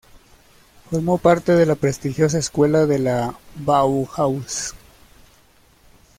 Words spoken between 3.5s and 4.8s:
Bauhaus.